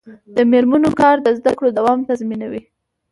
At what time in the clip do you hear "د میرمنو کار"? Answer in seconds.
0.35-1.15